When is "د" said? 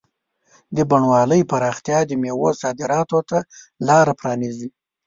0.75-0.77, 2.05-2.11